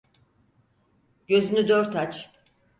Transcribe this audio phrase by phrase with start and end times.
[1.27, 2.29] Gözünü dört aç.